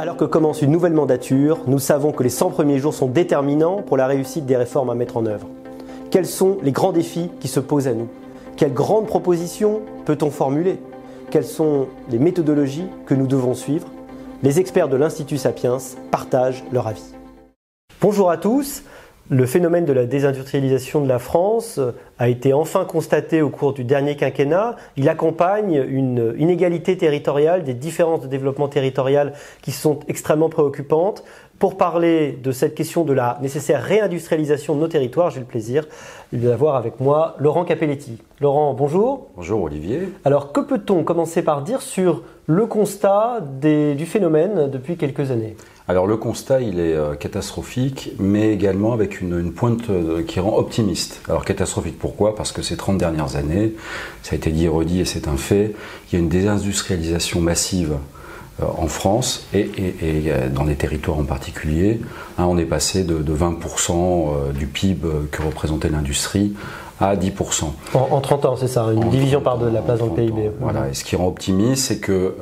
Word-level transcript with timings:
Alors 0.00 0.16
que 0.16 0.24
commence 0.24 0.62
une 0.62 0.70
nouvelle 0.70 0.92
mandature, 0.92 1.58
nous 1.66 1.80
savons 1.80 2.12
que 2.12 2.22
les 2.22 2.28
100 2.28 2.50
premiers 2.50 2.78
jours 2.78 2.94
sont 2.94 3.08
déterminants 3.08 3.82
pour 3.82 3.96
la 3.96 4.06
réussite 4.06 4.46
des 4.46 4.56
réformes 4.56 4.90
à 4.90 4.94
mettre 4.94 5.16
en 5.16 5.26
œuvre. 5.26 5.48
Quels 6.12 6.26
sont 6.26 6.58
les 6.62 6.70
grands 6.70 6.92
défis 6.92 7.30
qui 7.40 7.48
se 7.48 7.58
posent 7.58 7.88
à 7.88 7.94
nous? 7.94 8.06
Quelles 8.56 8.72
grandes 8.72 9.08
propositions 9.08 9.80
peut-on 10.04 10.30
formuler? 10.30 10.78
Quelles 11.32 11.44
sont 11.44 11.88
les 12.10 12.20
méthodologies 12.20 12.86
que 13.06 13.14
nous 13.14 13.26
devons 13.26 13.54
suivre? 13.54 13.88
Les 14.44 14.60
experts 14.60 14.88
de 14.88 14.96
l'Institut 14.96 15.36
Sapiens 15.36 15.78
partagent 16.12 16.62
leur 16.70 16.86
avis. 16.86 17.12
Bonjour 18.00 18.30
à 18.30 18.36
tous. 18.36 18.84
Le 19.30 19.44
phénomène 19.44 19.84
de 19.84 19.92
la 19.92 20.06
désindustrialisation 20.06 21.02
de 21.02 21.08
la 21.08 21.18
France 21.18 21.78
a 22.18 22.30
été 22.30 22.54
enfin 22.54 22.86
constaté 22.86 23.42
au 23.42 23.50
cours 23.50 23.74
du 23.74 23.84
dernier 23.84 24.16
quinquennat. 24.16 24.76
Il 24.96 25.06
accompagne 25.10 25.84
une 25.86 26.34
inégalité 26.38 26.96
territoriale, 26.96 27.62
des 27.62 27.74
différences 27.74 28.22
de 28.22 28.26
développement 28.26 28.68
territorial 28.68 29.34
qui 29.60 29.70
sont 29.70 30.00
extrêmement 30.08 30.48
préoccupantes. 30.48 31.24
Pour 31.58 31.76
parler 31.76 32.38
de 32.40 32.52
cette 32.52 32.76
question 32.76 33.02
de 33.02 33.12
la 33.12 33.36
nécessaire 33.42 33.82
réindustrialisation 33.82 34.76
de 34.76 34.80
nos 34.80 34.86
territoires, 34.86 35.30
j'ai 35.30 35.40
le 35.40 35.46
plaisir 35.46 35.86
d'avoir 36.32 36.76
avec 36.76 37.00
moi 37.00 37.34
Laurent 37.40 37.64
Capelletti. 37.64 38.18
Laurent, 38.40 38.74
bonjour. 38.74 39.26
Bonjour 39.34 39.62
Olivier. 39.62 40.12
Alors 40.24 40.52
que 40.52 40.60
peut-on 40.60 41.02
commencer 41.02 41.42
par 41.42 41.62
dire 41.62 41.82
sur 41.82 42.22
le 42.46 42.66
constat 42.66 43.40
du 43.40 44.06
phénomène 44.06 44.70
depuis 44.70 44.96
quelques 44.96 45.32
années? 45.32 45.56
Alors 45.88 46.06
le 46.06 46.16
constat, 46.16 46.60
il 46.60 46.78
est 46.78 46.94
euh, 46.94 47.14
catastrophique, 47.14 48.12
mais 48.20 48.52
également 48.52 48.92
avec 48.92 49.20
une, 49.20 49.52
pointe 49.52 49.90
euh, 49.90 50.22
qui 50.22 50.38
rend 50.38 50.56
optimiste. 50.56 51.22
Alors 51.28 51.44
catastrophique, 51.44 51.98
pourquoi? 51.98 52.36
Parce 52.36 52.52
que 52.52 52.62
ces 52.62 52.76
30 52.76 52.98
dernières 52.98 53.34
années, 53.34 53.74
ça 54.22 54.34
a 54.34 54.36
été 54.36 54.50
dit 54.50 54.66
et 54.66 54.68
redit, 54.68 55.00
et 55.00 55.04
c'est 55.04 55.26
un 55.26 55.36
fait, 55.36 55.74
il 56.06 56.14
y 56.14 56.16
a 56.16 56.22
une 56.22 56.28
désindustrialisation 56.28 57.40
massive 57.40 57.96
en 58.60 58.86
France 58.88 59.46
et, 59.54 59.70
dans 60.52 60.64
les 60.64 60.74
territoires 60.74 61.18
en 61.18 61.24
particulier. 61.24 62.00
Hein, 62.38 62.46
on 62.48 62.58
est 62.58 62.64
passé 62.64 63.04
de, 63.04 63.22
20% 63.22 64.52
du 64.52 64.66
PIB 64.66 65.06
que 65.30 65.42
représentait 65.42 65.88
l'industrie 65.88 66.54
à 67.00 67.14
10%. 67.14 67.64
En, 67.94 68.20
30 68.20 68.44
ans, 68.46 68.56
c'est 68.56 68.66
ça, 68.66 68.86
une 68.92 69.08
division 69.10 69.40
par 69.40 69.58
deux 69.58 69.70
de 69.70 69.74
la 69.74 69.82
place 69.82 70.00
dans 70.00 70.06
le 70.06 70.12
PIB. 70.12 70.50
Voilà, 70.60 70.88
et 70.88 70.94
ce 70.94 71.04
qui 71.04 71.14
rend 71.14 71.28
optimiste, 71.28 71.86
c'est 71.86 71.98
que 71.98 72.34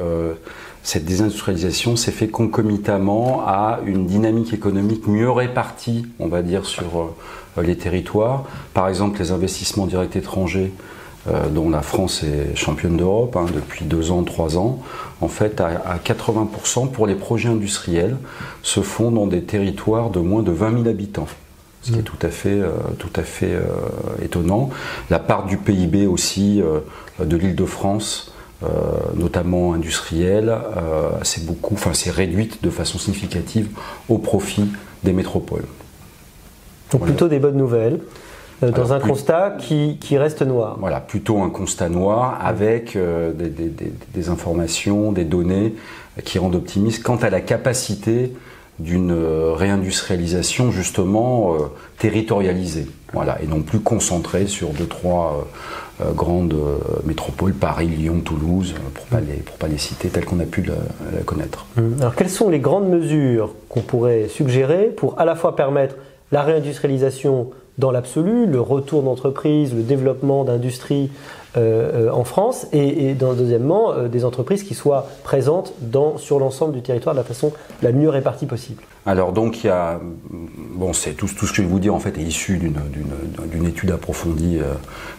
cette 0.86 1.04
désindustrialisation 1.04 1.96
s'est 1.96 2.12
fait 2.12 2.28
concomitamment 2.28 3.42
à 3.44 3.80
une 3.84 4.06
dynamique 4.06 4.54
économique 4.54 5.08
mieux 5.08 5.28
répartie, 5.28 6.06
on 6.20 6.28
va 6.28 6.42
dire, 6.42 6.64
sur 6.64 7.10
euh, 7.58 7.62
les 7.62 7.76
territoires. 7.76 8.44
Par 8.72 8.88
exemple, 8.88 9.18
les 9.18 9.32
investissements 9.32 9.86
directs 9.86 10.14
étrangers, 10.14 10.72
euh, 10.72 11.05
dont 11.50 11.70
la 11.70 11.82
France 11.82 12.22
est 12.22 12.54
championne 12.54 12.96
d'Europe 12.96 13.36
hein, 13.36 13.46
depuis 13.54 13.84
deux 13.84 14.10
ans, 14.10 14.22
trois 14.22 14.56
ans, 14.56 14.82
en 15.20 15.28
fait, 15.28 15.60
à, 15.60 15.98
80% 16.04 16.90
pour 16.90 17.06
les 17.06 17.14
projets 17.14 17.48
industriels, 17.48 18.16
se 18.62 18.80
font 18.80 19.10
dans 19.10 19.26
des 19.26 19.42
territoires 19.42 20.10
de 20.10 20.20
moins 20.20 20.42
de 20.42 20.52
20 20.52 20.72
000 20.84 20.88
habitants 20.88 21.26
ce 21.82 21.92
qui 21.92 21.98
est 21.98 22.00
mmh. 22.00 22.04
tout 22.04 22.26
à 22.26 22.30
fait, 22.30 22.60
euh, 22.60 22.70
tout 22.98 23.12
à 23.14 23.22
fait 23.22 23.56
étonnant. 24.20 24.70
La 25.08 25.20
part 25.20 25.46
du 25.46 25.56
PIB 25.56 26.06
aussi 26.06 26.60
de 27.20 27.36
l'île 27.36 27.54
de 27.54 27.64
France 27.64 28.32
euh, 28.62 28.68
notamment 29.14 29.74
industrielle, 29.74 30.48
euh, 30.48 31.10
c'est 31.24 31.44
beaucoup, 31.44 31.74
enfin 31.74 31.92
c'est 31.92 32.10
réduite 32.10 32.64
de 32.64 32.70
façon 32.70 32.98
significative 32.98 33.68
au 34.08 34.16
profit 34.16 34.64
des 35.04 35.12
métropoles. 35.12 35.66
Donc 36.90 37.02
plutôt 37.02 37.28
des 37.28 37.38
bonnes 37.38 37.58
nouvelles. 37.58 38.00
Euh, 38.62 38.70
dans 38.70 38.92
un 38.92 39.00
constat 39.00 39.56
qui, 39.58 39.98
qui, 40.00 40.16
reste 40.16 40.42
noir. 40.42 40.76
Voilà, 40.80 41.00
plutôt 41.00 41.42
un 41.42 41.50
constat 41.50 41.88
noir 41.88 42.38
avec 42.42 42.96
des, 42.96 43.48
des, 43.48 43.92
des, 44.14 44.28
informations, 44.28 45.12
des 45.12 45.24
données 45.24 45.74
qui 46.24 46.38
rendent 46.38 46.54
optimiste 46.54 47.02
quant 47.02 47.16
à 47.16 47.28
la 47.28 47.40
capacité 47.40 48.32
d'une 48.78 49.12
réindustrialisation 49.12 50.70
justement 50.70 51.54
territorialisée, 51.98 52.86
voilà, 53.12 53.40
et 53.42 53.46
non 53.46 53.62
plus 53.62 53.80
concentrée 53.80 54.46
sur 54.46 54.70
deux 54.70 54.86
trois 54.86 55.46
euh, 56.02 56.12
grandes 56.12 56.52
euh, 56.52 56.76
métropoles, 57.06 57.54
Paris, 57.54 57.86
Lyon, 57.86 58.20
Toulouse, 58.20 58.74
euh, 58.76 58.90
pour 58.92 59.06
ne 59.06 59.10
pas, 59.10 59.20
les, 59.20 59.42
pas 59.58 59.66
les 59.66 59.78
citer 59.78 60.10
telles 60.10 60.26
qu'on 60.26 60.40
a 60.40 60.44
pu 60.44 60.62
la, 60.62 61.22
connaître. 61.24 61.64
Hum. 61.78 61.96
Alors 62.00 62.14
quelles 62.14 62.28
sont 62.28 62.50
les 62.50 62.58
grandes 62.58 62.90
mesures 62.90 63.54
qu'on 63.70 63.80
pourrait 63.80 64.28
suggérer 64.28 64.92
pour 64.94 65.18
à 65.18 65.24
la 65.24 65.34
fois 65.34 65.56
permettre 65.56 65.94
la 66.32 66.42
réindustrialisation 66.42 67.50
dans 67.78 67.90
l'absolu, 67.90 68.46
le 68.46 68.60
retour 68.60 69.02
d'entreprises, 69.02 69.74
le 69.74 69.82
développement 69.82 70.44
d'industries 70.44 71.10
en 71.56 72.24
France, 72.24 72.66
et, 72.74 73.14
deuxièmement, 73.14 74.06
des 74.08 74.26
entreprises 74.26 74.62
qui 74.62 74.74
soient 74.74 75.06
présentes 75.24 75.72
dans, 75.80 76.18
sur 76.18 76.38
l'ensemble 76.38 76.74
du 76.74 76.82
territoire 76.82 77.14
de 77.14 77.20
la 77.20 77.24
façon 77.24 77.52
la 77.80 77.92
mieux 77.92 78.10
répartie 78.10 78.44
possible. 78.44 78.82
Alors 79.06 79.32
donc 79.32 79.62
il 79.62 79.68
y 79.68 79.70
a, 79.70 80.00
bon 80.74 80.92
c'est 80.92 81.12
tout, 81.12 81.28
tout, 81.28 81.46
ce 81.46 81.52
que 81.52 81.58
je 81.58 81.62
vais 81.62 81.68
vous 81.68 81.78
dire 81.78 81.94
en 81.94 82.00
fait 82.00 82.18
est 82.18 82.24
issu 82.24 82.58
d'une 82.58 83.64
étude 83.64 83.92
approfondie 83.92 84.58
euh, 84.58 84.74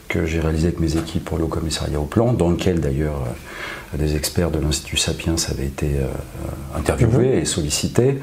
que 0.10 0.26
j'ai 0.26 0.42
réalisée 0.42 0.68
avec 0.68 0.82
mes 0.82 0.98
équipes 0.98 1.24
pour 1.24 1.38
le 1.38 1.46
commissariat 1.46 1.98
au 1.98 2.04
plan, 2.04 2.34
dans 2.34 2.50
lequel 2.50 2.82
d'ailleurs 2.82 3.24
euh, 3.94 3.98
des 3.98 4.18
experts 4.18 4.52
de 4.52 4.60
l'Institut 4.60 4.98
Sapiens 4.98 5.36
avaient 5.50 5.66
été 5.66 5.88
euh, 5.96 6.08
interviewés 6.78 7.36
mhm. 7.36 7.42
et 7.42 7.46
sollicités. 7.46 8.20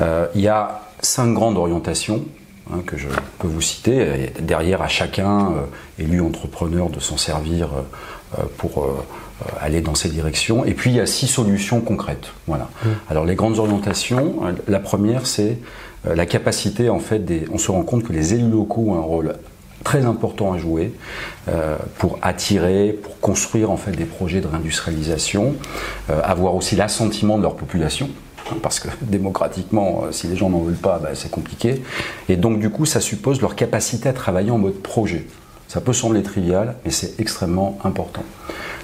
il 0.00 0.40
y 0.40 0.48
a 0.48 0.80
cinq 1.02 1.34
grandes 1.34 1.58
orientations 1.58 2.24
hein, 2.72 2.80
que 2.86 2.96
je 2.96 3.08
peux 3.38 3.48
vous 3.48 3.60
citer. 3.60 4.32
Derrière 4.40 4.82
à 4.82 4.88
chacun, 4.88 5.52
élu 5.98 6.20
entrepreneur, 6.20 6.90
de 6.90 7.00
s'en 7.00 7.16
servir 7.16 7.70
pour 8.56 8.86
euh, 9.42 9.46
aller 9.60 9.80
dans 9.80 9.96
ces 9.96 10.08
directions. 10.08 10.64
Et 10.64 10.74
puis 10.74 10.90
il 10.90 10.96
y 10.96 11.00
a 11.00 11.06
six 11.06 11.26
solutions 11.26 11.80
concrètes. 11.80 12.28
Voilà. 12.46 12.68
Mmh. 12.84 12.88
Alors 13.10 13.24
les 13.24 13.34
grandes 13.34 13.58
orientations, 13.58 14.36
euh, 14.44 14.52
la 14.68 14.78
première 14.78 15.26
c'est 15.26 15.58
euh, 16.06 16.14
la 16.14 16.24
capacité 16.24 16.88
en 16.88 17.00
fait 17.00 17.18
des, 17.18 17.44
on 17.52 17.58
se 17.58 17.72
rend 17.72 17.82
compte 17.82 18.04
que 18.04 18.12
les 18.12 18.34
élus 18.34 18.48
locaux 18.48 18.90
ont 18.90 18.94
un 18.94 19.00
rôle 19.00 19.34
très 19.82 20.06
important 20.06 20.52
à 20.52 20.58
jouer 20.58 20.94
pour 21.98 22.18
attirer, 22.22 22.98
pour 23.02 23.20
construire 23.20 23.70
en 23.70 23.76
fait 23.76 23.90
des 23.90 24.06
projets 24.06 24.40
de 24.40 24.46
réindustrialisation, 24.46 25.56
avoir 26.08 26.54
aussi 26.54 26.74
l'assentiment 26.74 27.36
de 27.36 27.42
leur 27.42 27.54
population 27.54 28.08
parce 28.62 28.80
que 28.80 28.88
démocratiquement, 29.02 30.04
si 30.10 30.26
les 30.26 30.36
gens 30.36 30.50
n'en 30.50 30.60
veulent 30.60 30.74
pas, 30.74 30.98
bah, 30.98 31.10
c'est 31.14 31.30
compliqué. 31.30 31.82
Et 32.28 32.36
donc 32.36 32.58
du 32.58 32.70
coup, 32.70 32.86
ça 32.86 33.00
suppose 33.00 33.40
leur 33.40 33.56
capacité 33.56 34.08
à 34.08 34.12
travailler 34.12 34.50
en 34.50 34.58
mode 34.58 34.80
projet. 34.82 35.26
Ça 35.68 35.80
peut 35.80 35.92
sembler 35.92 36.22
trivial, 36.22 36.76
mais 36.84 36.90
c'est 36.90 37.18
extrêmement 37.18 37.78
important. 37.84 38.22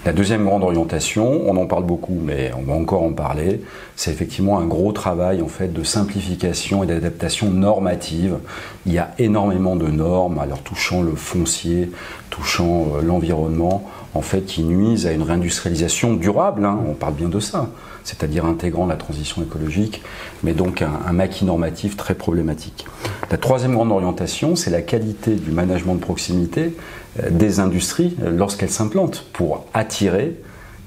La 0.07 0.15
deuxième 0.15 0.47
grande 0.47 0.63
orientation, 0.63 1.43
on 1.47 1.55
en 1.59 1.67
parle 1.67 1.85
beaucoup, 1.85 2.19
mais 2.25 2.53
on 2.59 2.63
va 2.63 2.73
encore 2.73 3.03
en 3.03 3.13
parler, 3.13 3.61
c'est 3.97 4.11
effectivement 4.11 4.59
un 4.59 4.65
gros 4.65 4.93
travail 4.93 5.43
en 5.43 5.47
fait 5.47 5.71
de 5.75 5.83
simplification 5.83 6.83
et 6.83 6.87
d'adaptation 6.87 7.51
normative. 7.51 8.39
Il 8.87 8.95
y 8.95 8.99
a 8.99 9.11
énormément 9.19 9.77
de 9.77 9.89
normes, 9.89 10.39
alors 10.39 10.63
touchant 10.63 11.03
le 11.03 11.15
foncier, 11.15 11.91
touchant 12.31 12.87
euh, 12.95 13.03
l'environnement, 13.03 13.91
en 14.15 14.23
fait, 14.23 14.47
qui 14.47 14.63
nuisent 14.63 15.07
à 15.07 15.13
une 15.13 15.23
réindustrialisation 15.23 16.15
durable. 16.15 16.65
Hein. 16.65 16.79
on 16.89 16.95
parle 16.95 17.15
bien 17.15 17.29
de 17.29 17.39
ça, 17.39 17.69
c'est-à-dire 18.05 18.45
intégrant 18.45 18.87
la 18.87 18.97
transition 18.97 19.43
écologique, 19.43 20.03
mais 20.43 20.53
donc 20.53 20.83
un, 20.83 21.13
maquis 21.13 21.45
normatif 21.45 21.97
très 21.97 22.15
problématique. 22.15 22.87
La 23.31 23.37
troisième 23.37 23.75
grande 23.75 23.93
orientation, 23.93 24.57
c'est 24.57 24.71
la 24.71 24.83
qualité 24.83 25.35
du 25.35 25.51
management 25.51 25.95
de 25.95 26.01
proximité 26.01 26.77
euh, 27.21 27.31
des 27.31 27.61
industries 27.61 28.17
euh, 28.23 28.31
lorsqu'elles 28.31 28.71
s'implantent 28.71 29.27
pour 29.33 29.67
attirer, 29.75 30.37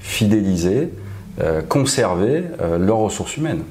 fidéliser, 0.00 0.90
euh, 1.40 1.62
conserver 1.62 2.44
leurs 2.78 2.98
ressources 2.98 3.36
humaines. 3.36 3.62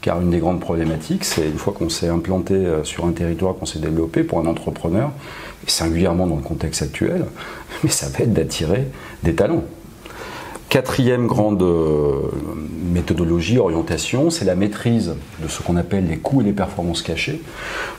Car 0.00 0.20
une 0.20 0.30
des 0.30 0.38
grandes 0.38 0.58
problématiques, 0.58 1.24
c'est 1.24 1.46
une 1.46 1.58
fois 1.58 1.72
qu'on 1.72 1.88
s'est 1.88 2.08
implanté 2.08 2.66
sur 2.82 3.04
un 3.06 3.12
territoire, 3.12 3.54
qu'on 3.54 3.66
s'est 3.66 3.78
développé 3.78 4.24
pour 4.24 4.40
un 4.40 4.46
entrepreneur, 4.46 5.12
singulièrement 5.68 6.26
dans 6.26 6.34
le 6.34 6.42
contexte 6.42 6.82
actuel, 6.82 7.24
mais 7.84 7.90
ça 7.90 8.08
va 8.08 8.24
être 8.24 8.32
d'attirer 8.32 8.88
des 9.22 9.34
talents. 9.34 9.62
Quatrième 10.72 11.26
grande 11.26 11.62
méthodologie, 12.94 13.58
orientation, 13.58 14.30
c'est 14.30 14.46
la 14.46 14.54
maîtrise 14.54 15.16
de 15.42 15.48
ce 15.48 15.62
qu'on 15.62 15.76
appelle 15.76 16.08
les 16.08 16.16
coûts 16.16 16.40
et 16.40 16.44
les 16.44 16.54
performances 16.54 17.02
cachées, 17.02 17.42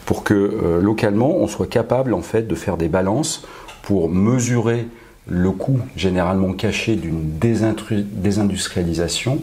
pour 0.07 0.23
que 0.23 0.79
localement 0.81 1.35
on 1.35 1.47
soit 1.47 1.67
capable 1.67 2.15
en 2.15 2.23
fait 2.23 2.47
de 2.47 2.55
faire 2.55 2.77
des 2.77 2.87
balances 2.87 3.45
pour 3.83 4.09
mesurer 4.09 4.87
le 5.27 5.51
coût 5.51 5.81
généralement 5.95 6.53
caché 6.53 6.95
d'une 6.95 7.37
désindustrialisation 7.37 9.37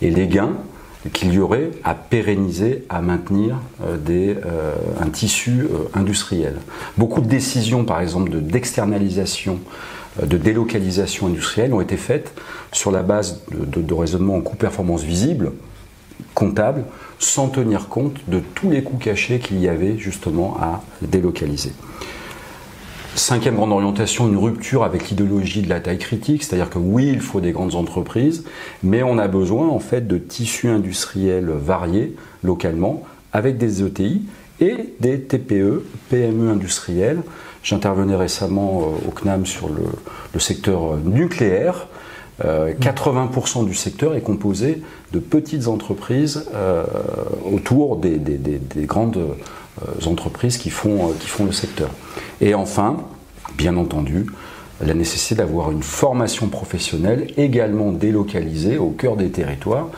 et 0.00 0.08
les 0.08 0.26
gains 0.26 0.54
qu'il 1.12 1.32
y 1.32 1.40
aurait 1.40 1.70
à 1.84 1.94
pérenniser, 1.94 2.84
à 2.88 3.02
maintenir 3.02 3.56
euh, 3.84 3.96
euh, 4.08 4.74
un 5.00 5.08
tissu 5.08 5.62
euh, 5.62 5.88
industriel. 5.94 6.56
Beaucoup 6.96 7.20
de 7.20 7.26
décisions, 7.26 7.84
par 7.84 8.00
exemple, 8.00 8.30
d'externalisation, 8.30 9.54
de, 9.54 9.60
délocalisation 10.20 11.26
industrielle 11.26 11.72
ont 11.74 11.80
été 11.80 11.96
faites 11.96 12.32
sur 12.72 12.90
la 12.90 13.02
base 13.02 13.40
de, 13.50 13.80
de 13.80 13.94
raisonnements 13.94 14.36
en 14.36 14.40
coût-performance 14.40 15.02
visible, 15.02 15.52
comptable, 16.34 16.84
sans 17.18 17.48
tenir 17.48 17.88
compte 17.88 18.16
de 18.28 18.40
tous 18.54 18.70
les 18.70 18.82
coûts 18.82 18.98
cachés 18.98 19.38
qu'il 19.38 19.60
y 19.60 19.68
avait 19.68 19.96
justement 19.98 20.56
à 20.60 20.82
délocaliser. 21.02 21.72
Cinquième 23.14 23.56
grande 23.56 23.72
orientation, 23.72 24.26
une 24.26 24.38
rupture 24.38 24.84
avec 24.84 25.10
l'idéologie 25.10 25.60
de 25.60 25.68
la 25.68 25.80
taille 25.80 25.98
critique, 25.98 26.42
c'est-à-dire 26.42 26.70
que 26.70 26.78
oui, 26.78 27.10
il 27.12 27.20
faut 27.20 27.42
des 27.42 27.52
grandes 27.52 27.74
entreprises, 27.74 28.44
mais 28.82 29.02
on 29.02 29.18
a 29.18 29.28
besoin 29.28 29.68
en 29.68 29.80
fait 29.80 30.06
de 30.06 30.16
tissus 30.16 30.68
industriels 30.68 31.50
variés 31.50 32.16
localement, 32.42 33.02
avec 33.34 33.58
des 33.58 33.82
ETI 33.84 34.22
et 34.60 34.94
des 35.00 35.20
TPE, 35.20 35.84
PME 36.08 36.50
industriels. 36.50 37.20
J'intervenais 37.62 38.16
récemment 38.16 38.82
euh, 38.82 39.08
au 39.08 39.10
CNAM 39.10 39.46
sur 39.46 39.68
le, 39.68 40.40
secteur 40.40 40.96
nucléaire. 41.04 41.86
80% 42.40 43.66
du 43.66 43.74
secteur 43.74 44.16
est 44.16 44.20
composé 44.20 44.82
de 45.12 45.20
petites 45.20 45.68
entreprises 45.68 46.46
euh, 46.54 46.84
autour 47.44 47.96
des, 47.96 48.18
grandes 48.78 49.18
euh, 49.18 50.06
entreprises 50.06 50.58
qui 50.58 50.70
font, 50.70 51.12
qui 51.20 51.28
font 51.28 51.44
le 51.44 51.52
secteur. 51.52 51.90
Et 52.40 52.54
enfin, 52.54 52.96
bien 53.56 53.76
entendu, 53.76 54.26
la 54.80 54.94
nécessité 54.94 55.36
d'avoir 55.36 55.70
une 55.70 55.82
formation 55.82 56.48
professionnelle 56.48 57.28
également 57.36 57.92
délocalisée 57.92 58.78
au 58.78 58.90
cœur 58.90 59.16
des 59.16 59.30
territoires, 59.30 59.88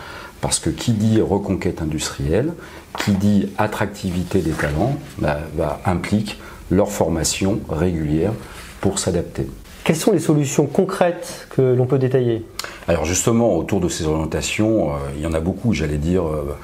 parce 0.41 0.59
que 0.59 0.69
qui 0.69 0.93
dit 0.93 1.21
reconquête 1.23 1.81
industrielle, 1.81 2.53
qui 2.99 3.13
dit 3.13 3.49
attractivité 3.57 4.41
des 4.41 4.51
talents, 4.51 4.97
bah, 5.19 5.39
bah, 5.57 5.81
implique 5.87 6.39
leur 6.71 6.91
formation 6.91 7.61
régulière 7.69 8.33
pour 8.81 8.99
s'adapter. 8.99 9.47
Quelles 9.85 9.97
sont 9.97 10.13
les 10.13 10.19
solutions 10.19 10.65
concrètes 10.65 11.47
que 11.51 11.61
l'on 11.61 11.85
peut 11.85 11.99
détailler? 11.99 12.43
Alors 12.89 13.05
justement, 13.05 13.55
autour 13.55 13.81
de 13.81 13.89
ces 13.91 14.07
orientations, 14.07 14.91
euh, 14.91 14.97
il 15.17 15.23
y 15.23 15.27
en 15.27 15.35
a 15.35 15.41
beaucoup, 15.41 15.75
j'allais 15.75 15.99
dire, 15.99 16.27
euh, 16.27 16.57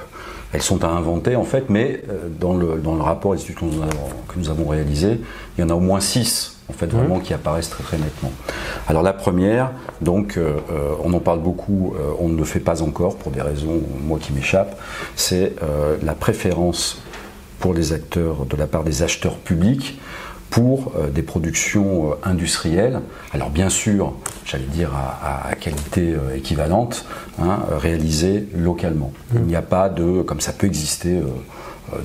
elles 0.53 0.63
sont 0.63 0.83
à 0.83 0.87
inventer 0.87 1.35
en 1.35 1.43
fait, 1.43 1.65
mais 1.69 2.01
euh, 2.09 2.27
dans, 2.39 2.55
le, 2.55 2.79
dans 2.83 2.95
le 2.95 3.01
rapport 3.01 3.35
que 3.35 3.65
nous, 3.65 3.81
avons, 3.83 4.09
que 4.27 4.39
nous 4.39 4.49
avons 4.49 4.67
réalisé, 4.67 5.19
il 5.55 5.61
y 5.61 5.63
en 5.63 5.69
a 5.69 5.75
au 5.75 5.79
moins 5.79 5.99
six 5.99 6.57
en 6.67 6.73
fait 6.73 6.87
vraiment 6.87 7.17
mmh. 7.17 7.21
qui 7.21 7.33
apparaissent 7.35 7.69
très 7.69 7.83
très 7.83 7.97
nettement. 7.97 8.31
Alors 8.87 9.03
la 9.03 9.13
première, 9.13 9.71
donc 9.99 10.39
on 11.03 11.11
en 11.11 11.19
parle 11.19 11.39
beaucoup, 11.39 11.93
on 12.17 12.29
ne 12.29 12.37
le 12.37 12.45
fait 12.45 12.61
pas 12.61 12.81
encore 12.81 13.17
pour 13.17 13.33
des 13.33 13.41
raisons 13.41 13.81
moi 14.01 14.19
qui 14.21 14.31
m'échappent, 14.31 14.79
c'est 15.17 15.53
la 16.01 16.13
préférence 16.13 17.01
pour 17.61 17.73
les 17.73 17.93
acteurs 17.93 18.45
de 18.45 18.57
la 18.57 18.67
part 18.67 18.83
des 18.83 19.03
acheteurs 19.03 19.37
publics 19.37 19.99
pour 20.49 20.91
euh, 20.97 21.09
des 21.09 21.21
productions 21.21 22.11
euh, 22.11 22.15
industrielles. 22.23 22.99
Alors 23.33 23.49
bien 23.49 23.69
sûr, 23.69 24.13
j'allais 24.45 24.65
dire 24.65 24.91
à, 24.93 25.55
qualité 25.55 26.13
euh, 26.13 26.35
équivalente, 26.35 27.05
hein, 27.39 27.59
réalisées 27.77 28.47
localement. 28.53 29.13
Mmh. 29.31 29.37
Il 29.37 29.45
n'y 29.45 29.55
a 29.55 29.61
pas 29.61 29.87
de, 29.87 30.23
comme 30.23 30.41
ça 30.41 30.51
peut 30.51 30.67
exister 30.67 31.21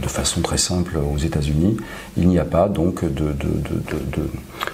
de 0.00 0.08
façon 0.08 0.40
très 0.40 0.58
simple 0.58 0.98
aux 0.98 1.18
États-Unis. 1.18 1.76
Il 2.16 2.28
n'y 2.28 2.38
a 2.38 2.44
pas 2.44 2.68
donc 2.68 3.04
de, 3.04 3.08
de, 3.08 3.32
de, 3.32 4.28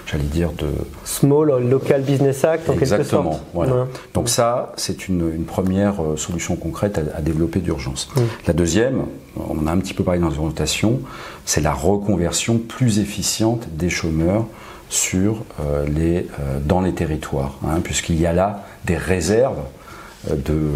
j'allais 0.05 0.23
dire 0.23 0.51
de 0.53 0.67
small 1.03 1.67
local 1.67 2.01
business 2.01 2.43
act 2.43 2.69
en 2.69 2.73
Exactement, 2.73 3.23
quelque 3.23 3.33
sorte. 3.33 3.45
Voilà. 3.53 3.87
Donc 4.13 4.29
ça, 4.29 4.73
c'est 4.75 5.07
une, 5.07 5.33
une, 5.33 5.45
première 5.45 6.01
euh, 6.01 6.17
solution 6.17 6.55
concrète 6.55 6.99
à, 7.15 7.21
développer 7.21 7.59
d'urgence. 7.59 8.09
La 8.47 8.53
deuxième, 8.53 9.03
on 9.37 9.67
a 9.67 9.71
un 9.71 9.77
petit 9.77 9.93
peu 9.93 10.03
parlé 10.03 10.19
dans 10.19 10.29
les 10.29 10.37
orientations, 10.37 11.01
c'est 11.45 11.61
la 11.61 11.73
reconversion 11.73 12.57
plus 12.57 12.99
efficiente 12.99 13.67
des 13.71 13.89
chômeurs 13.89 14.45
sur 14.89 15.43
euh, 15.59 15.85
les, 15.87 16.27
euh, 16.39 16.59
dans 16.63 16.81
les 16.81 16.93
territoires, 16.93 17.57
hein, 17.65 17.79
puisqu'il 17.83 18.19
y 18.19 18.25
a 18.25 18.33
là 18.33 18.63
des 18.85 18.97
réserves 18.97 19.59
de 20.29 20.69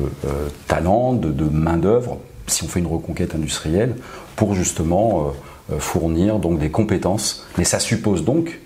talents, 0.68 1.14
de, 1.14 1.32
de 1.32 1.46
main-d'œuvre 1.46 2.18
si 2.48 2.64
on 2.64 2.68
fait 2.68 2.80
une 2.80 2.88
reconquête 2.88 3.36
industrielle, 3.36 3.96
pour 4.38 4.54
justement 4.54 5.34
euh, 5.70 5.74
euh, 5.76 5.80
fournir 5.80 6.40
donc 6.40 6.60
des 6.60 6.70
compétences. 6.70 7.46
Mais 7.58 7.66
ça 7.66 7.80
suppose 7.80 8.24
donc 8.24 8.62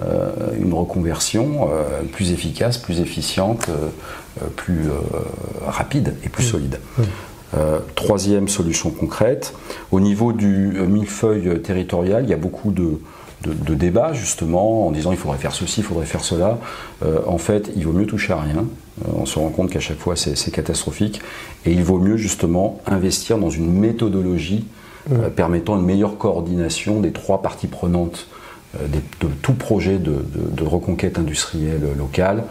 euh, 0.00 0.30
une 0.60 0.72
reconversion 0.72 1.68
plus 2.12 2.30
efficace, 2.30 2.78
plus 2.78 3.00
efficiente, 3.00 3.68
plus 4.54 4.88
rapide 5.66 6.14
et 6.24 6.28
plus 6.28 6.44
solide. 6.44 6.78
Troisième 7.94 8.48
solution 8.48 8.90
concrète, 8.90 9.54
au 9.92 10.00
niveau 10.00 10.32
du 10.32 10.80
millefeuille 10.88 11.62
territorial, 11.62 12.24
il 12.24 12.30
y 12.30 12.32
a 12.32 12.36
beaucoup 12.36 12.72
de, 12.72 13.00
de, 13.46 13.74
débats 13.76 14.12
justement 14.12 14.88
en 14.88 14.90
disant 14.90 15.12
il 15.12 15.18
faudrait 15.18 15.38
faire 15.38 15.54
ceci, 15.54 15.80
il 15.80 15.84
faudrait 15.84 16.06
faire 16.06 16.24
cela. 16.24 16.58
en 17.28 17.38
fait, 17.38 17.70
il 17.76 17.84
vaut 17.86 17.92
mieux 17.92 18.06
toucher 18.06 18.32
à 18.32 18.40
rien. 18.40 18.66
on 19.14 19.24
se 19.24 19.38
rend 19.38 19.50
compte 19.50 19.70
qu'à 19.70 19.78
chaque 19.78 19.98
fois 19.98 20.16
c'est 20.16 20.50
catastrophique 20.50 21.20
et 21.64 21.70
il 21.70 21.84
vaut 21.84 22.00
mieux 22.00 22.16
justement 22.16 22.80
investir 22.86 23.38
dans 23.38 23.50
une 23.50 23.72
méthodologie 23.72 24.64
euh, 25.12 25.28
permettant 25.28 25.76
une 25.76 25.84
meilleure 25.84 26.16
coordination 26.16 27.00
des 27.00 27.12
trois 27.12 27.42
parties 27.42 27.66
prenantes 27.66 28.26
euh, 28.80 28.86
de 28.88 29.28
tout 29.42 29.52
projet 29.52 29.98
de, 29.98 30.24
reconquête 30.64 31.18
industrielle 31.18 31.82
locale, 31.98 32.44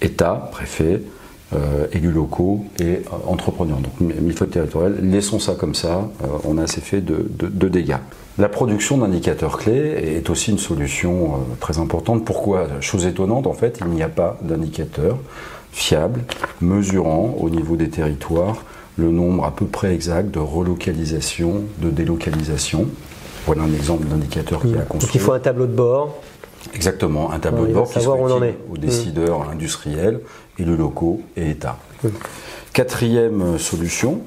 État, 0.00 0.48
préfet, 0.50 1.02
euh, 1.54 1.86
élus 1.92 2.10
locaux 2.10 2.64
et 2.80 3.02
entrepreneurs. 3.28 3.78
Donc 3.78 4.00
millefeuille 4.00 4.48
territorial, 4.48 4.98
laissons 5.02 5.38
ça 5.38 5.54
comme 5.54 5.76
ça, 5.76 6.08
on 6.44 6.58
a 6.58 6.64
assez 6.64 6.80
fait 6.80 7.00
de, 7.00 7.68
dégâts. 7.68 7.98
La 8.38 8.48
production 8.48 8.98
d'indicateurs 8.98 9.58
clés 9.58 10.16
est 10.16 10.30
aussi 10.30 10.50
une 10.50 10.58
solution 10.58 11.34
très 11.60 11.78
importante. 11.78 12.24
Pourquoi? 12.24 12.66
Chose 12.80 13.06
étonnante, 13.06 13.46
en 13.46 13.52
fait, 13.52 13.78
il 13.82 13.92
n'y 13.92 14.02
a 14.02 14.08
pas 14.08 14.36
d'indicateurs 14.42 15.18
fiables, 15.70 16.22
mesurant 16.60 17.36
au 17.38 17.50
niveau 17.50 17.76
des 17.76 17.88
territoires 17.88 18.64
le 18.98 19.10
nombre 19.10 19.44
à 19.44 19.52
peu 19.52 19.66
près 19.66 19.94
exact 19.94 20.30
de 20.30 20.40
relocalisation, 20.40 21.62
de 21.78 21.90
délocalisation. 21.90 22.86
Voilà 23.46 23.62
un 23.62 23.72
exemple 23.72 24.06
d'indicateur 24.06 24.60
qui 24.60 24.74
a 24.74 24.82
construit. 24.82 25.00
Donc 25.00 25.14
il 25.14 25.20
faut 25.20 25.32
un 25.32 25.38
tableau 25.38 25.66
de 25.66 25.72
bord. 25.72 26.20
Exactement, 26.74 27.30
un 27.30 27.38
tableau 27.38 27.66
de 27.66 27.72
bord 27.72 27.90
qui 27.90 28.00
soit 28.00 28.18
utile 28.18 28.54
aux 28.70 28.76
décideurs 28.76 29.46
mmh. 29.46 29.52
industriels, 29.52 30.20
élus 30.58 30.76
locaux 30.76 31.22
et 31.36 31.50
États. 31.50 31.78
Mmh. 32.02 32.08
Quatrième 32.72 33.58
solution, 33.58 34.20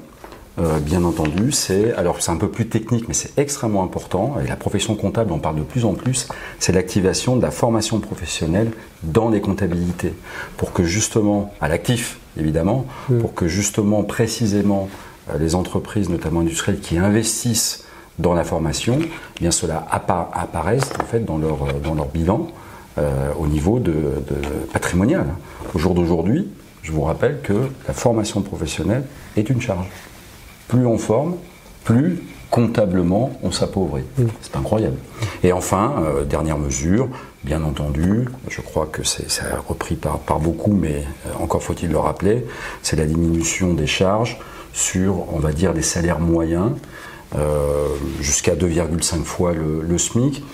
euh, 0.58 0.80
bien 0.80 1.02
entendu, 1.04 1.50
c'est, 1.50 1.94
alors 1.94 2.20
c'est 2.20 2.30
un 2.30 2.36
peu 2.36 2.48
plus 2.48 2.68
technique, 2.68 3.08
mais 3.08 3.14
c'est 3.14 3.38
extrêmement 3.38 3.82
important, 3.82 4.36
et 4.44 4.46
la 4.46 4.56
profession 4.56 4.94
comptable 4.94 5.32
en 5.32 5.38
parle 5.38 5.56
de 5.56 5.62
plus 5.62 5.86
en 5.86 5.94
plus, 5.94 6.28
c'est 6.58 6.72
l'activation 6.72 7.36
de 7.36 7.42
la 7.42 7.50
formation 7.50 8.00
professionnelle 8.00 8.70
dans 9.02 9.30
les 9.30 9.40
comptabilités, 9.40 10.12
pour 10.58 10.74
que 10.74 10.84
justement, 10.84 11.54
à 11.62 11.68
l'actif 11.68 12.18
évidemment, 12.36 12.84
mm. 13.08 13.18
pour 13.18 13.34
que 13.34 13.48
justement, 13.48 14.02
précisément, 14.02 14.90
euh, 15.30 15.38
les 15.38 15.54
entreprises, 15.54 16.10
notamment 16.10 16.40
industrielles, 16.40 16.80
qui 16.80 16.98
investissent 16.98 17.84
dans 18.18 18.34
la 18.34 18.44
formation, 18.44 18.98
eh 19.00 19.40
bien 19.40 19.50
cela 19.50 19.86
apparaisse 19.90 20.92
en 21.00 21.04
fait 21.04 21.24
dans 21.24 21.38
leur, 21.38 21.62
euh, 21.62 21.72
dans 21.82 21.94
leur 21.94 22.08
bilan 22.08 22.48
au 23.38 23.46
niveau 23.46 23.78
de, 23.78 23.90
de 23.90 24.36
patrimonial. 24.70 25.24
Au 25.74 25.78
jour 25.78 25.94
d'aujourd'hui, 25.94 26.46
je 26.82 26.92
vous 26.92 27.00
rappelle 27.00 27.40
que 27.42 27.70
la 27.88 27.94
formation 27.94 28.42
professionnelle 28.42 29.04
est 29.34 29.48
une 29.48 29.62
charge 29.62 29.86
plus 30.68 30.86
on 30.86 30.98
forme, 30.98 31.36
plus 31.84 32.22
comptablement 32.50 33.32
on 33.42 33.50
s'appauvrit. 33.50 34.04
C'est 34.42 34.56
incroyable. 34.56 34.98
Et 35.42 35.52
enfin, 35.52 35.94
euh, 35.98 36.24
dernière 36.24 36.58
mesure, 36.58 37.08
bien 37.44 37.62
entendu, 37.64 38.28
je 38.48 38.60
crois 38.60 38.86
que 38.86 39.02
c'est 39.02 39.26
repris 39.66 39.96
par, 39.96 40.18
par, 40.18 40.38
beaucoup, 40.38 40.72
mais 40.72 41.04
euh, 41.26 41.42
encore 41.42 41.62
faut-il 41.62 41.90
le 41.90 41.98
rappeler, 41.98 42.46
c'est 42.82 42.96
la 42.96 43.06
diminution 43.06 43.72
des 43.72 43.86
charges 43.86 44.38
sur, 44.74 45.32
on 45.34 45.38
va 45.38 45.52
dire, 45.52 45.72
des 45.72 45.82
salaires 45.82 46.20
moyens. 46.20 46.72
Euh, 47.34 47.88
jusqu'à 48.20 48.54
2,5 48.54 49.24
fois 49.24 49.52
le, 49.54 49.98
SMIC. 49.98 50.44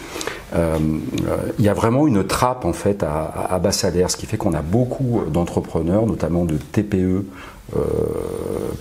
Il 0.54 1.64
y 1.64 1.68
a 1.68 1.74
vraiment 1.74 2.06
une 2.06 2.24
trappe 2.24 2.64
en 2.64 2.72
fait 2.72 3.02
à, 3.02 3.46
à 3.50 3.58
bas 3.58 3.72
salaire, 3.72 4.10
ce 4.10 4.16
qui 4.16 4.26
fait 4.26 4.36
qu'on 4.36 4.54
a 4.54 4.62
beaucoup 4.62 5.22
d'entrepreneurs, 5.28 6.06
notamment 6.06 6.44
de 6.44 6.56
TPE, 6.56 7.24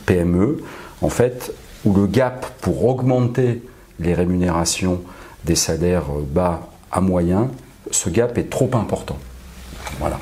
PME, 0.05 0.57
en 1.01 1.09
fait, 1.09 1.53
où 1.85 1.93
le 1.93 2.05
gap 2.05 2.45
pour 2.61 2.85
augmenter 2.85 3.63
les 3.99 4.13
rémunérations 4.13 5.01
des 5.43 5.55
salaires 5.55 6.05
bas 6.33 6.61
à 6.91 7.01
moyen, 7.01 7.49
ce 7.91 8.09
gap 8.09 8.37
est 8.37 8.49
trop 8.49 8.69
important. 8.73 9.17
Voilà. 9.99 10.19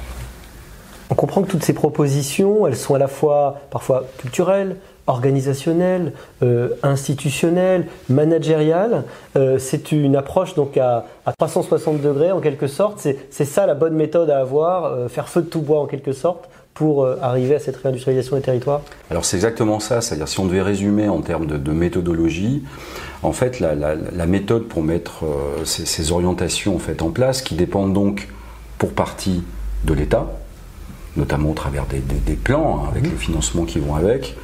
On 1.09 1.15
comprend 1.15 1.43
que 1.43 1.51
toutes 1.51 1.63
ces 1.63 1.73
propositions, 1.73 2.65
elles 2.67 2.75
sont 2.75 2.95
à 2.95 2.99
la 2.99 3.07
fois 3.07 3.61
parfois 3.69 4.05
culturelles, 4.17 4.77
organisationnelles, 5.07 6.13
euh, 6.41 6.69
institutionnelles, 6.83 7.87
managériales. 8.09 9.03
Euh, 9.35 9.59
c'est 9.59 9.91
une 9.91 10.15
approche 10.15 10.55
donc 10.55 10.77
à, 10.77 11.05
360 11.37 12.01
degrés 12.01 12.31
en 12.31 12.39
quelque 12.39 12.67
sorte. 12.67 13.05
C'est 13.29 13.45
ça 13.45 13.65
la 13.65 13.75
bonne 13.75 13.93
méthode 13.93 14.29
à 14.29 14.39
avoir, 14.39 14.85
euh, 14.85 15.07
faire 15.07 15.29
feu 15.29 15.41
de 15.41 15.47
tout 15.47 15.61
bois 15.61 15.79
en 15.79 15.85
quelque 15.85 16.13
sorte 16.13 16.49
pour 16.73 17.03
euh, 17.03 17.17
arriver 17.21 17.55
à 17.55 17.59
cette 17.59 17.77
réindustrialisation 17.77 18.35
des 18.35 18.41
territoires 18.41 18.81
Alors 19.09 19.23
c'est 19.25 19.37
exactement 19.37 19.79
ça, 19.79 20.01
c'est-à-dire 20.01 20.27
si 20.27 20.39
on 20.39 20.45
devait 20.45 20.61
résumer 20.61 21.07
en 21.07 21.21
termes 21.21 21.45
de, 21.45 21.71
méthodologie, 21.71 22.63
en 23.23 23.31
fait 23.31 23.59
la, 23.59 24.25
méthode 24.25 24.63
pour 24.63 24.83
mettre 24.83 25.23
ces, 25.63 26.11
orientations 26.11 26.75
en, 26.75 26.79
fait, 26.79 27.01
en 27.01 27.11
place, 27.11 27.41
qui 27.41 27.55
dépendent 27.55 27.93
donc 27.93 28.27
pour 28.77 28.91
partie 28.91 29.43
de 29.85 29.93
l'État, 29.93 30.27
notamment 31.15 31.51
au 31.51 31.53
travers 31.53 31.85
des, 31.85 32.35
plans 32.35 32.81
hein, 32.83 32.89
avec 32.91 33.03
mmh. 33.03 33.09
les 33.09 33.17
financements 33.17 33.63
qui 33.63 33.79
vont 33.79 33.95
avec, 33.95 34.35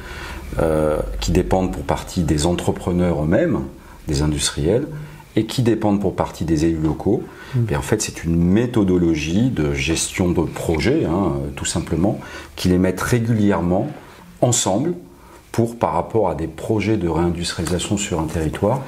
euh, 0.60 0.98
qui 1.20 1.32
dépendent 1.32 1.72
pour 1.72 1.82
partie 1.82 2.22
des 2.22 2.46
entrepreneurs 2.46 3.22
eux-mêmes, 3.22 3.60
des 4.08 4.22
industriels, 4.22 4.86
et 5.34 5.46
qui 5.46 5.62
dépendent 5.62 6.00
pour 6.00 6.14
partie 6.14 6.44
des 6.44 6.66
élus 6.66 6.82
locaux. 6.82 7.22
Et 7.70 7.76
en 7.76 7.82
fait, 7.82 8.00
c'est 8.00 8.24
une 8.24 8.36
méthodologie 8.36 9.50
de 9.50 9.74
gestion 9.74 10.30
de 10.30 10.42
projet, 10.42 11.04
hein, 11.04 11.32
tout 11.56 11.64
simplement, 11.64 12.18
qui 12.56 12.68
les 12.68 12.78
mettent 12.78 13.00
régulièrement 13.00 13.88
ensemble 14.40 14.94
pour, 15.52 15.78
par 15.78 15.92
rapport 15.92 16.30
à 16.30 16.34
des 16.34 16.46
projets 16.46 16.96
de 16.96 17.08
réindustrialisation 17.08 17.96
sur 17.96 18.20
un 18.20 18.26
territoire, 18.26 18.80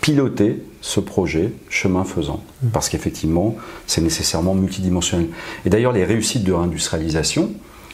piloter 0.00 0.62
ce 0.80 0.98
projet 0.98 1.52
chemin 1.68 2.04
faisant. 2.04 2.42
Parce 2.72 2.88
qu'effectivement, 2.88 3.56
c'est 3.86 4.00
nécessairement 4.00 4.54
multidimensionnel. 4.54 5.28
Et 5.64 5.70
d'ailleurs, 5.70 5.92
les 5.92 6.04
réussites 6.04 6.44
de 6.44 6.52
réindustrialisation, 6.52 7.50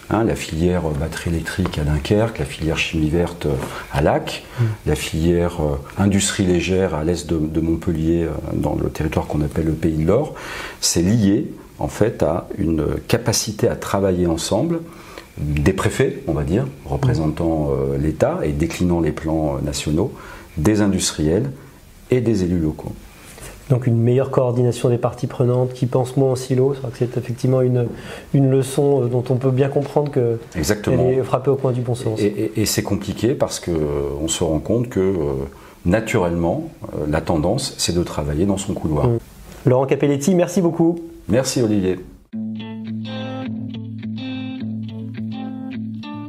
Hein, 0.08 0.22
la 0.22 0.36
filière 0.36 0.82
batterie 0.90 1.30
électrique 1.30 1.78
à 1.78 1.82
Dunkerque, 1.82 2.38
la 2.38 2.44
filière 2.44 2.78
chimie 2.78 3.10
verte 3.10 3.48
à 3.92 4.00
Lac, 4.00 4.44
la 4.86 4.94
filière 4.94 5.60
euh, 5.60 5.78
industrie 5.98 6.44
légère 6.44 6.94
à 6.94 7.02
l'est 7.02 7.26
de, 7.26 7.60
Montpellier, 7.60 8.22
euh, 8.22 8.30
dans 8.52 8.76
le 8.76 8.88
territoire 8.88 9.26
qu'on 9.26 9.40
appelle 9.40 9.66
le 9.66 9.72
Pays 9.72 9.96
de 9.96 10.06
l'Or, 10.06 10.34
c'est 10.80 11.02
lié 11.02 11.50
en 11.80 11.88
fait 11.88 12.22
à 12.22 12.46
une 12.56 12.86
capacité 13.08 13.68
à 13.68 13.74
travailler 13.74 14.28
ensemble 14.28 14.80
des 15.38 15.72
préfets, 15.72 16.22
on 16.28 16.34
va 16.34 16.44
dire, 16.44 16.66
représentant 16.84 17.72
euh, 17.72 17.98
l'État 17.98 18.38
et 18.44 18.52
déclinant 18.52 19.00
les 19.00 19.12
plans 19.12 19.58
nationaux, 19.60 20.14
des 20.56 20.82
industriels 20.82 21.50
et 22.12 22.20
des 22.20 22.44
élus 22.44 22.60
locaux. 22.60 22.94
Donc 23.70 23.86
une 23.88 23.98
meilleure 23.98 24.30
coordination 24.30 24.88
des 24.88 24.98
parties 24.98 25.26
prenantes 25.26 25.72
qui 25.72 25.86
pensent 25.86 26.16
moins 26.16 26.32
en 26.32 26.36
silo, 26.36 26.74
c'est 26.94 27.16
effectivement 27.16 27.62
une, 27.62 27.88
une 28.32 28.50
leçon 28.50 29.02
euh, 29.02 29.06
dont 29.06 29.24
on 29.28 29.36
peut 29.36 29.50
bien 29.50 29.68
comprendre 29.68 30.10
que 30.12 30.38
Exactement. 30.54 31.08
est 31.08 31.22
frappée 31.22 31.50
au 31.50 31.56
coin 31.56 31.72
du 31.72 31.80
bon 31.80 31.94
sens. 31.94 32.20
Et, 32.20 32.64
c'est 32.66 32.82
compliqué 32.82 33.34
parce 33.34 33.58
qu'on 33.58 33.72
euh, 33.72 34.28
se 34.28 34.44
rend 34.44 34.60
compte 34.60 34.88
que 34.88 35.00
euh, 35.00 35.32
naturellement, 35.84 36.68
la 37.08 37.20
tendance, 37.20 37.74
c'est 37.78 37.94
de 37.94 38.02
travailler 38.02 38.46
dans 38.46 38.56
son 38.56 38.74
couloir. 38.74 39.08
Laurent 39.64 39.86
Capelletti, 39.86 40.34
merci 40.34 40.60
beaucoup. 40.60 40.98
Merci 41.28 41.60
Olivier. 41.60 41.98